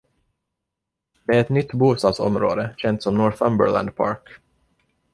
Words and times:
Det 1.23 1.35
är 1.35 1.41
ett 1.41 1.49
nytt 1.49 1.71
bostadsområde 1.73 2.73
känt 2.77 3.03
som 3.03 3.17
Northumberland 3.17 3.95
Park. 3.95 4.39